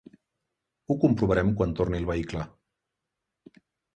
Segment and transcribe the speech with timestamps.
[0.89, 2.45] Ho comprovarem quan torni el vehicle.